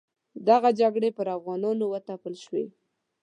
[0.49, 2.65] دغه جګړې پر افغانانو وتپل شوې.